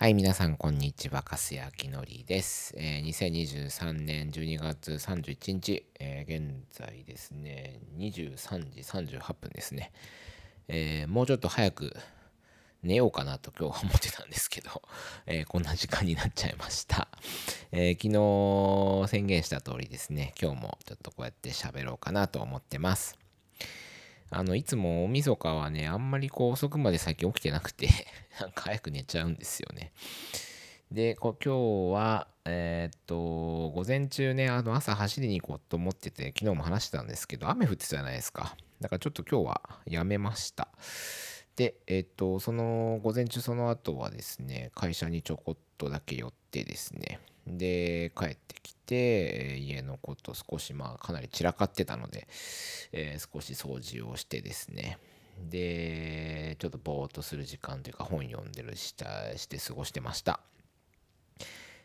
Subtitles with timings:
[0.00, 1.24] はい、皆さん、こんにちは。
[1.24, 2.72] かすやきのりです。
[2.76, 9.90] えー、2023年12月31日、えー、現在ですね、23時38分ですね。
[10.68, 11.96] えー、もうちょっと早く
[12.84, 14.82] 寝ようかなと今日は思ってたんですけど、
[15.26, 17.08] えーこんな時間になっちゃいました。
[17.72, 18.06] えー昨
[19.04, 23.18] 日宣言した通りですね、今日もちょっとこうやって喋ろうかなと思ってます。
[24.30, 27.88] あの、いつも大晦日はね、あんまりこう遅くまで最近起きてなくて
[28.40, 29.92] なんか早く寝ちゃうんですよね。
[30.92, 38.56] で、こ今日は、えー、っと、午前中ね、あの朝走りに行こうと思ってて、昨日も話してたんですけど、雨降ってたじゃないですか。
[38.80, 40.68] だからちょっと今日はやめました。
[41.56, 47.20] で、えー、っと、その午前中その後はですね、会社にちょこっとだけ寄ってですね、
[47.56, 52.28] で、帰ってきて、家のこと少しまあかなり散らかってたので、
[52.92, 54.98] えー、少し掃除をしてですね、
[55.48, 60.40] で、ちょっとぼーっとする時間というか本読んでるしたして過ごしてました。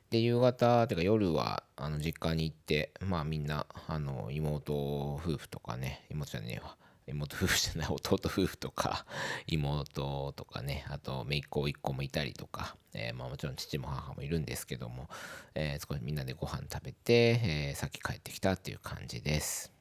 [0.09, 9.05] で、夕方、てか夜はあの実家に行って、まあみんな、あの妹夫婦とかね、妹じゃねえわ、妹夫婦じゃない弟夫婦とか
[9.47, 15.09] 妹とかねあと姪っ子一個もいたりとか、えー、まあ、もちろん父も母もいるんですけども、
[15.55, 19.71] えー、少しみんなでご飯食べて、えー、さっき帰ってきたっていう感じです。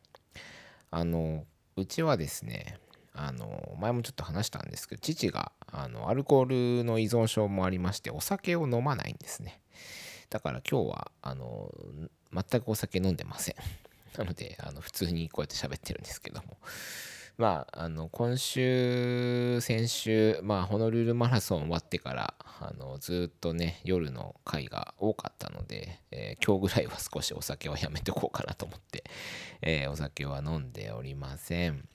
[0.91, 1.45] あの
[1.77, 2.79] うちはですね
[3.15, 9.61] あの前もちょっと話したんですけど父があのアルコールの依存症もありましてお酒を飲まないんですね。
[10.29, 11.71] だから今日はあの
[12.33, 13.55] 全くお酒飲んでません。
[14.17, 16.57] なのであの普通にこうやって喋ってるんですけども。
[17.39, 29.05] まあ、あの今週、先週、まあ、ホノルルマラソン終わってからあのずっとね夜の回が多かったので、えー、今日ぐらいは少しお酒はやめておこうかなと思って、
[29.63, 31.89] えー、お酒は飲んでおりません。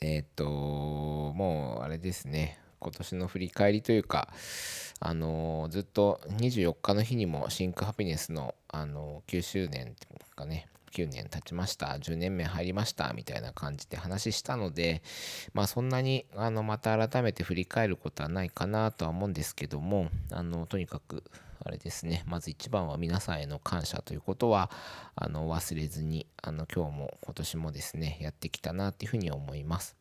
[0.00, 4.28] えっ、ともうあれですね今年の振り返りというか、
[5.00, 9.96] あのずっと24日の日にもシンクハピネスの、あの9周年
[10.36, 15.02] かね9年経ちました、10年目入りましたみたいな感じで話したので、
[15.52, 21.22] まあそんなにあのまた改めて振り返ることはないかなとは思うんですけども、あのとにかく
[21.64, 24.70] あれですね、まず一番は皆さんへの感謝ということは
[25.16, 29.96] あの忘れずにあの今日も今年もですね、やってきたなっていうふうに思います。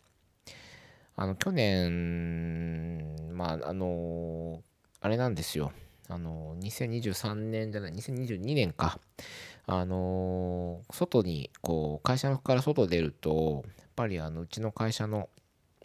[1.15, 4.61] あの去年、まああの
[5.01, 5.71] あれなんですよ。
[6.09, 8.99] あの2023年じゃない2022年か
[9.67, 15.29] あの外にこう会社から外出るとやっぱりあのうちの会社の、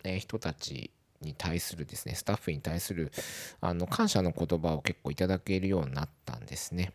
[0.05, 3.13] え人たちに対するですねスタッフに対する
[3.61, 6.93] あの感謝の言葉を結構いただけるようになったんですね。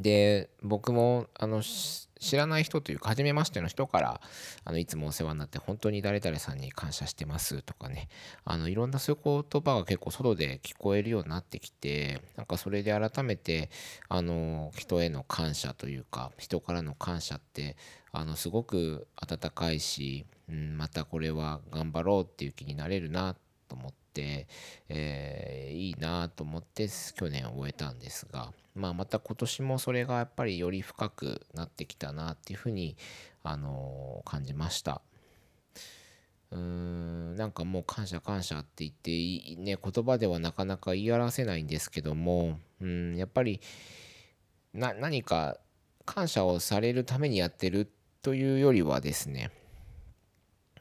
[0.00, 4.20] で僕もあの知らない人というか初めましての人から
[4.64, 8.08] あのいつもお世話になって本当に誰々さんに感謝してますとかね。
[8.44, 13.70] あのいろんなそういう言葉が結構外で聞こえるようになってきてなんかそれで改めて
[14.08, 17.76] あの人への感謝というか人からの感謝って
[18.12, 24.48] あのすごく温かいし、うん、またこれは頑張ろうっていう気になれるなってと思って、
[24.88, 28.52] えー、いいなと思って去年終えたんですが。
[28.74, 32.96] まあ、また今年もそれがやっぱりより深くなってきたなっていうふうに、
[33.42, 35.00] あの感じました。
[36.50, 39.10] うーんなんかもう感謝感謝って言って
[39.60, 43.60] ね言葉ではなかなか言い表せないんですけどもうんやっぱり
[44.74, 45.58] 何か
[46.04, 47.88] 感謝をされるためにやってる
[48.22, 49.52] というよりはですね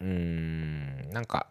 [0.01, 1.47] うーんなんか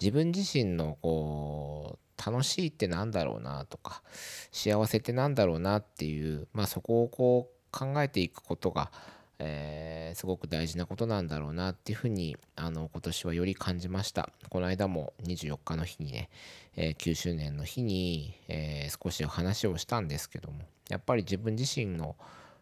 [0.00, 4.02] 自分自身のこう楽しいってなんだろうなとか
[4.50, 8.90] 幸せってなんだろうなっていう、まあ、そこをこう考えていくことが、
[9.38, 14.30] えー、すごく大事なことなんだろうなっていうふうにあの今年はより感じました。
[14.48, 16.28] この間も24日の日にね、
[16.76, 22.16] えー、9周年の日に、えー、少し話をしたんですけどもやっぱり自分自身の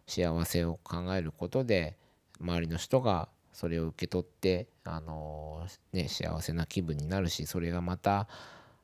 [0.07, 1.97] 幸せを考えることで
[2.41, 8.29] 周りの人がそれを受け取って、あのね、幸せな気分になるしそれがまた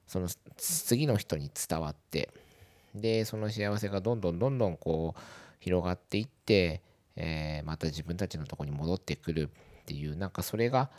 [0.07, 2.31] その次の人に伝わって
[2.95, 5.21] でその幸せがどんどんどんどんこう
[5.61, 6.81] 広がっていって、
[7.17, 9.51] えー、また自分たちのとこに戻ってくる
[9.83, 10.91] っていうなんかそれが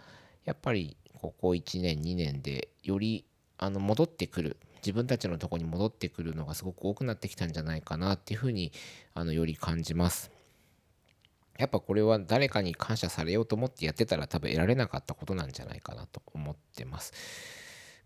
[0.45, 3.25] やっぱりここ1年2年でより
[3.57, 8.71] あの戻ってくる自分たちのとこに戻ってくるのがすごく多くなってきたんじゃないかなっていうふうに
[9.15, 10.32] あのより感じます。
[11.57, 17.13] やっぱこれは誰かに感謝されようと思ってやってたら多分得られなかったことなんじゃないかなと思ってます。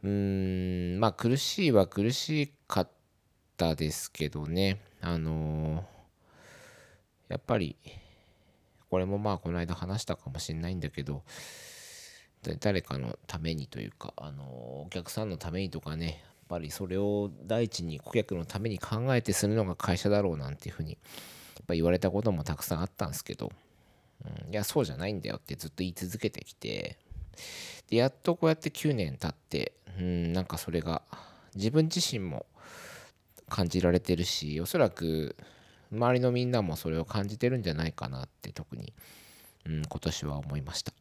[0.03, 2.89] うーんまあ苦しいは苦しかっ
[3.55, 7.77] たですけどねあのー、やっぱり
[8.89, 11.23] これもまあこの間話したかもしれないんだけど
[12.59, 14.45] 誰かのためにというか、あのー、
[14.85, 16.15] お客さんのためにとかねやっ
[16.47, 20.97] ぱりそれを第一に顧客のために考えてするのが会社だろうなんていうふうに
[21.65, 23.51] ぱ言われたこともたくさんあったんですけど、
[24.45, 26.97] うん、いやそうじゃないんだよってずっと言い続けてきて
[27.89, 31.01] でやっとこうやって9年経って、うん、なんかそれが
[31.55, 32.45] 自分自身も
[33.49, 35.35] 感じられてるしおそらく
[35.91, 38.93] 周りのみんなもそれを感じてるんじゃないかなって特に、
[39.65, 40.91] うん、今年は思いました。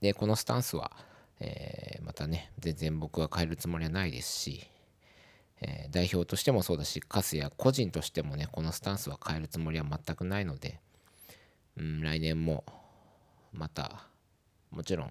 [0.00, 0.92] でこのスタンスは、
[1.40, 4.68] えー、またね全然僕は変えるつもりはないですし、
[5.60, 10.80] えー、代表としてもそうだしカスや個人としてもねこのスタンスは変えるつもりは全くないので、
[11.76, 12.64] うん、来年も
[13.52, 14.06] また
[14.70, 15.10] もちろん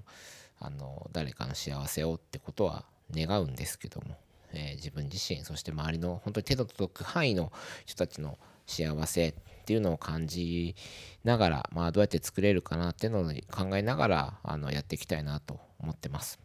[0.60, 4.18] あの誰かの幸せをってことは願うんですけども
[4.54, 7.52] えー、自分自身そして周りの本当に手の届く範囲の
[7.86, 9.34] 人たちの幸せっ
[9.66, 10.76] ていうのを感じ
[11.24, 16.40] ながら、まあ、どうやって作れるかなっていうのを考えながらあのやっていきたいなと思ってます。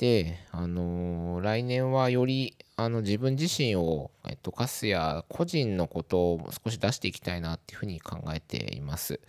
[0.00, 9.20] で、あのー、来年はよりあの自分自身を、えっと、カスや個人のことを少し出していきたいなっていうふうに考えています。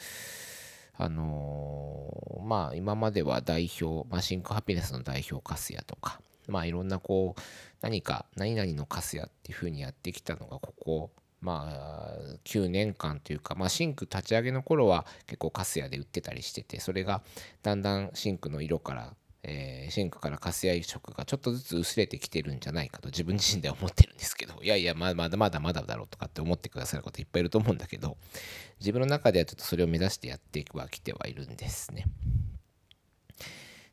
[0.95, 7.41] あのー、まあ今までは代表、まあ、シンクハピネスの代表カスヤとか、まあいろんなこう
[7.81, 17.23] 何か何々のカスヤっていう風にやってきたのがここまあ9年間というかまあシンク立ち上げの頃は結構カスヤで売ってたりしててそれが
[17.61, 28.17] だんだんシンクの色からえー、シンクからカスヤ色がちょっとずつ薄れてきてるんじゃないかと自分自身では思ってるんですけど いやいやまだまだまだまだだろうとかって思ってくださる方いっぱいいると思うんだけど
[28.79, 32.05] 自分の中ではちょっとそれを目指してやってはきてはいるんですね。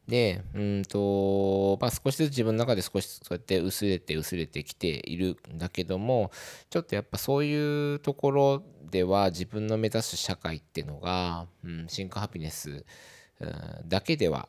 [0.06, 6.30] で、うんと、まあ、少しずつ自分の中で少しそうやって薄れて薄れてきているんだけども、
[6.70, 12.86] ちょっとやっぱそういうところでは自分の目指す社会っていうのが、うん、シンクハピネス、
[13.86, 14.48] だけでは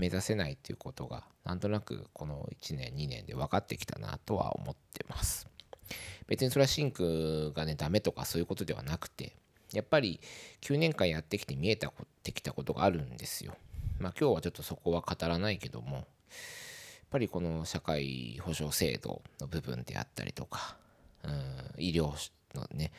[0.00, 5.46] 目指せないっていうことが、なんとなくこの1年、2年で分かってきたなとは思ってます。
[6.26, 9.36] 別にそれはシンクがね、ダメとかそういうことではなくて、
[9.72, 10.20] やっぱり
[10.62, 11.86] 9年間やってきて見えて
[12.32, 13.54] きたことがあるんですよ。
[13.98, 16.04] まあ今日はちょっとそこは語らないけども、やっ
[17.10, 20.76] ぱりこの社会保障制度の部分であったりとか、
[21.24, 22.14] うん、医療
[22.54, 22.92] のね、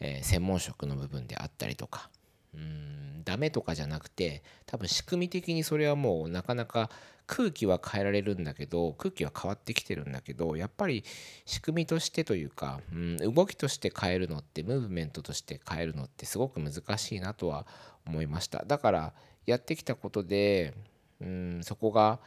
[0.00, 2.08] えー、専門職の部分であったりとか、
[2.54, 6.90] うん、ダメとかじゃなくて、多分仕組み的にそれはもうなかなか
[7.26, 11.04] 空気は変えられるんだけど、空気は変わってきてるんだけど、やっぱり
[11.44, 17.66] 仕組みとしてというか、うん、動きとして変えるのって、ムーブメントとして変えるのってすごく難しいなとは
[18.06, 18.64] 思いました。
[18.66, 19.12] だから、
[19.46, 20.74] やってきたことで
[21.20, 22.18] うんそこが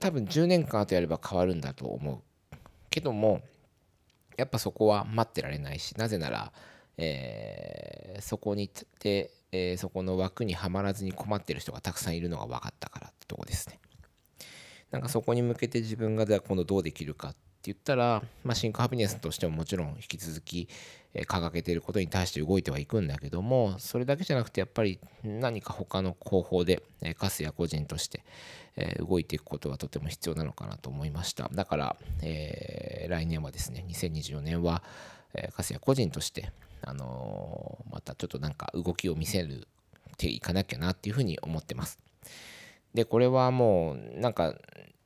[0.00, 2.56] 多分10年間後やれば変わるんだと思う
[2.90, 3.42] けども
[4.36, 6.52] やっぱそこは待ってられないしなぜなら、
[6.98, 13.78] えー、そこにて、えー、そこの枠にはまらずに困ってる人がたくさんいるのが分かったからってとこですね。
[14.90, 20.68] なんかそこに向けて自分がじゃあ今度どうできるかって言ったら、まあ、シンクハピネスとしてももちろん引き続き、
[21.14, 28.24] え掲げていることに対して動いてはいくんだけどもそれだけじゃなくてやっぱり何か他の方法で、えカスや個人として、
[28.76, 31.50] え動いていくことはとても必要なのかなと思いました。
[31.52, 34.82] だから、えー、来年はですね2024年は、
[35.34, 36.50] えカスや個人として、
[36.82, 39.66] あのー、またちょっとなんか動きを見せる
[40.18, 41.98] ていかなきゃなっていうふうに思ってます
[42.94, 44.54] でこれはもうなんか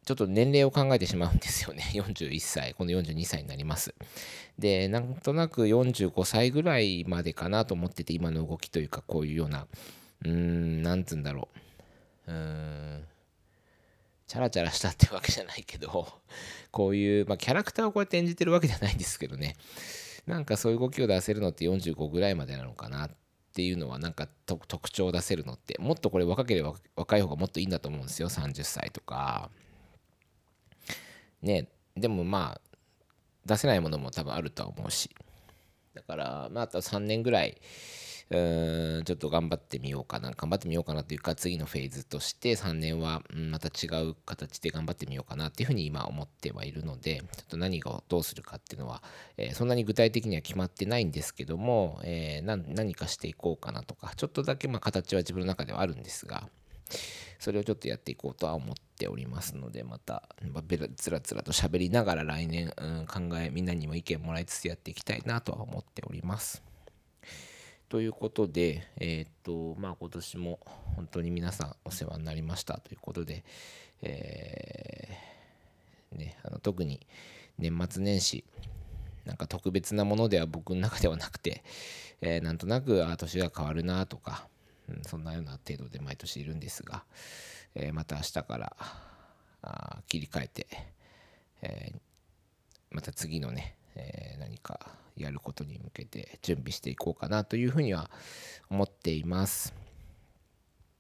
[0.07, 1.83] ちょっと年齢を考えてしまうんですよね。
[1.93, 3.93] 41歳、この42歳になります。
[4.57, 9.67] で、なんとなく45歳ぐらいまでかなと思ってて、今の動きというか、こういうような、
[10.25, 11.49] うーん、なんつうんだろ
[12.29, 12.31] う。
[12.31, 12.39] うー
[12.99, 13.05] ん、
[14.29, 16.07] チャラチャラしたってわけじゃないけど、
[16.71, 19.57] こういう、まあ、キャラクターをこうやって演じてるわけじゃないんですけどね。
[20.27, 23.11] なんかそういう動きを出せるのって45ぐらいまでなのかなっ
[23.55, 28.29] ていうのはなんか特徴を出せるのってもっとこれ若ければ若い方がもっといいんだと思うんですよ。
[28.29, 29.51] 30歳とか。
[31.43, 31.69] ね。
[31.97, 32.61] でもまあ
[33.47, 35.11] 出せないものも多分あるとは思うし。
[35.95, 37.61] だからまああと3年ぐらい
[38.29, 49.01] うんちょっと頑張ってみようかな頑張ってみようかなというか次のフェーズとして3年はまた違う形で頑張ってみようかなっていうふうに今思ってはいるのでちょっと何をどうするかっていうのは、
[49.37, 56.49] え、そんなに具体的には決まってないんですけども、え、何かしていこうかなとかちょっとだけまあ形は自分の中ではあるんですが
[57.39, 60.29] それをちょっとやっていこうとは思っておりますので、また、
[60.97, 66.63] つらつらと喋りながら来年、うん、考え、みんなにも意見もらいつつやっていきたいなとは思っております。
[67.89, 70.59] ということで、えー、っと、まあ今年も
[70.97, 73.45] 本当に皆さんお世話になりましたということで、
[74.03, 77.07] えー、ね、あの特に
[77.59, 78.45] 年末年始、
[79.25, 81.63] なんか特別なものでは僕の中ではなくて、
[82.21, 84.49] えー、なんとなく、あ、年が変わるなとか、
[84.89, 87.05] うん、そんなような程度で毎年いるんですが、
[87.77, 88.77] えー、また明日から
[89.63, 90.67] あ切り替えて、
[91.63, 91.97] えー、
[92.91, 94.81] また次のね、え、何か
[95.17, 98.11] やることに向けて準備していこうかなというふうには
[98.71, 99.75] 思っています。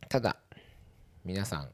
[0.08, 0.36] ただ
[1.24, 1.70] 皆さん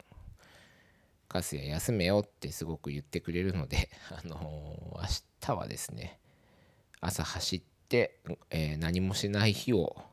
[1.28, 5.08] カスヤ休めよってすごく言ってくれるので、 あのー、明
[5.40, 6.18] 日はですね
[7.00, 8.20] 朝走って、
[8.50, 10.04] えー、何もしない日を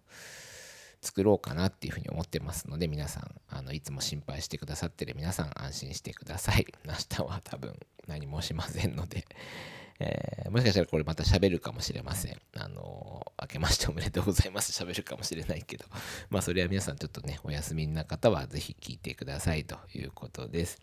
[1.01, 6.65] 作ろうかなっていうふうに思ってますので皆さんあのいつも心配してくださってる皆さん安心してください。
[6.85, 9.25] 明日は多分何もしませんので。
[9.99, 12.37] えー、もしかしたらこれまた喋るかもしれません。
[12.55, 14.71] あのー、明けましておめでとうございます。
[14.71, 15.85] 喋るかもしれないけど、
[16.29, 20.79] まあそれは皆さんちょっとね、お休みな方はぜひ聞いてくださいということです。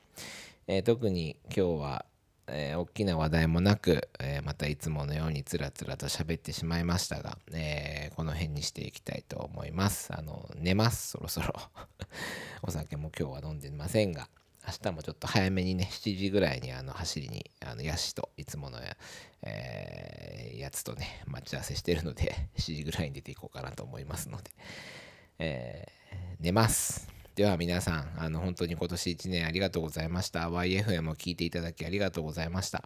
[0.67, 2.07] えー、特に今日は、
[2.49, 10.13] えー、大きな話題もなく、えー、またいつものようにつらつらと喋ってしまいましたが、えー、この辺にしていきたいと思います。
[10.13, 11.55] あの、寝ます、そろそろ。
[12.63, 14.29] お酒も今日は飲んでませんが、
[14.67, 18.97] 明日もちょっと早めにね、7時ぐらいにあの走りに、あのヤシといつものや,、
[19.43, 24.51] えー、やつとね、待ち合わせしてるので、 7時ぐらいに出ていこうかなと思いますので、
[25.39, 27.09] えー、寝ます。
[27.37, 30.51] では皆さん、あの本当に今年1年ありがとうございました。
[30.51, 32.83] YFM を聞いていただきありがとうございました。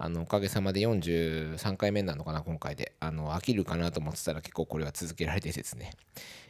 [0.00, 2.92] あのおかげさまで43回目なのかな、今回で。
[3.00, 5.92] あの飽きるかなと思ってたら結構これは続けられてですね、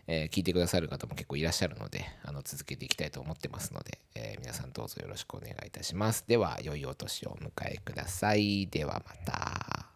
[0.06, 6.24] えー、聞いてくださる方も結構いらっしゃるので、あの続けていきたいと思ってますので、えー、皆さんどうぞよろしくお願いいたします。
[6.28, 8.66] では、良いお年をお迎えください。
[8.66, 9.87] ではまた。